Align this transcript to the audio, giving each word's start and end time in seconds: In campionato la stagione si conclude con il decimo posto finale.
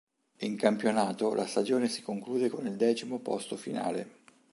In 0.39 0.57
campionato 0.57 1.35
la 1.35 1.45
stagione 1.45 1.87
si 1.87 2.01
conclude 2.01 2.49
con 2.49 2.65
il 2.65 2.75
decimo 2.75 3.19
posto 3.19 3.55
finale. 3.55 4.09